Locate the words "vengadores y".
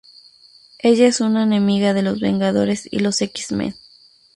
2.19-2.97